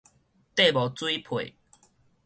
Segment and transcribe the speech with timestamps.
[0.55, 1.43] 綴無水沫